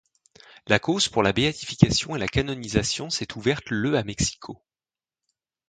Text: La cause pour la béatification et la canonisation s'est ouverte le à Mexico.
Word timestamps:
La 0.65 0.79
cause 0.79 1.09
pour 1.09 1.21
la 1.21 1.31
béatification 1.31 2.15
et 2.15 2.19
la 2.19 2.27
canonisation 2.27 3.11
s'est 3.11 3.37
ouverte 3.37 3.69
le 3.69 3.99
à 3.99 4.03
Mexico. 4.03 4.59